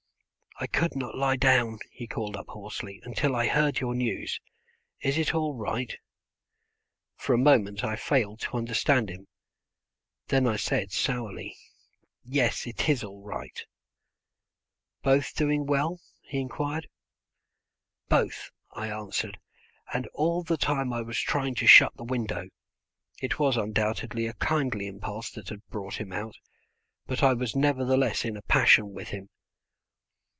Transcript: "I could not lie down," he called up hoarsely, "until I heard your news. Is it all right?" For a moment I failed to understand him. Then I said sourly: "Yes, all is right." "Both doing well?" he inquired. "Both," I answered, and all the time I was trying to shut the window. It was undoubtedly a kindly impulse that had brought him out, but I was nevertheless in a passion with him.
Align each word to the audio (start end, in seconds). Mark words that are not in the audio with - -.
"I 0.59 0.67
could 0.67 0.95
not 0.95 1.15
lie 1.17 1.37
down," 1.37 1.79
he 1.89 2.05
called 2.05 2.37
up 2.37 2.49
hoarsely, 2.49 2.99
"until 3.03 3.35
I 3.35 3.47
heard 3.47 3.79
your 3.79 3.95
news. 3.95 4.39
Is 4.99 5.17
it 5.17 5.33
all 5.33 5.55
right?" 5.55 5.97
For 7.15 7.33
a 7.33 7.37
moment 7.39 7.83
I 7.83 7.95
failed 7.95 8.41
to 8.41 8.57
understand 8.57 9.09
him. 9.09 9.27
Then 10.27 10.45
I 10.45 10.57
said 10.57 10.91
sourly: 10.91 11.57
"Yes, 12.23 12.67
all 12.67 12.73
is 12.91 13.03
right." 13.25 13.65
"Both 15.01 15.33
doing 15.33 15.65
well?" 15.65 15.99
he 16.21 16.39
inquired. 16.39 16.87
"Both," 18.07 18.51
I 18.71 18.87
answered, 18.87 19.39
and 19.91 20.05
all 20.13 20.43
the 20.43 20.57
time 20.57 20.93
I 20.93 21.01
was 21.01 21.17
trying 21.19 21.55
to 21.55 21.65
shut 21.65 21.97
the 21.97 22.03
window. 22.03 22.49
It 23.19 23.39
was 23.39 23.57
undoubtedly 23.57 24.27
a 24.27 24.33
kindly 24.33 24.85
impulse 24.85 25.31
that 25.31 25.49
had 25.49 25.65
brought 25.69 25.99
him 25.99 26.13
out, 26.13 26.35
but 27.07 27.23
I 27.23 27.33
was 27.33 27.55
nevertheless 27.55 28.23
in 28.25 28.37
a 28.37 28.43
passion 28.43 28.93
with 28.93 29.07
him. 29.07 29.29